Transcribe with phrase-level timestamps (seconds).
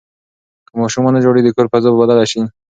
[0.67, 2.41] که ماشوم ونه ژاړي، د کور فضا به بدله شي.